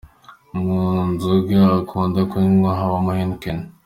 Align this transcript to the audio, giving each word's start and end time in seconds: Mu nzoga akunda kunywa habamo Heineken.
Mu 0.61 0.79
nzoga 1.11 1.59
akunda 1.79 2.19
kunywa 2.31 2.69
habamo 2.79 3.11
Heineken. 3.17 3.59